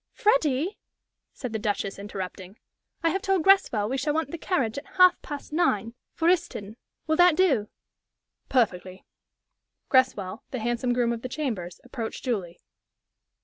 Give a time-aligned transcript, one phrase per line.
[0.13, 0.79] "Freddie,"
[1.31, 2.57] said the Duchess, interrupting,
[3.03, 6.75] "I have told Greswell we shall want the carriage at half past nine for Euston.
[7.05, 7.69] Will that do?"
[8.49, 9.05] "Perfectly."
[9.89, 12.57] Greswell, the handsome groom of the chambers, approached Julie.